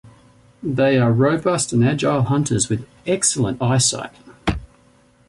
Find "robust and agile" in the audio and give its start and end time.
1.13-2.23